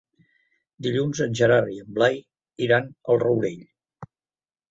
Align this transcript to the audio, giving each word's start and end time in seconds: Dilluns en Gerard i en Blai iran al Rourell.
Dilluns 0.85 1.19
en 1.25 1.35
Gerard 1.39 1.69
i 1.75 1.77
en 1.83 1.91
Blai 1.99 2.17
iran 2.69 2.89
al 3.15 3.23
Rourell. 3.25 3.61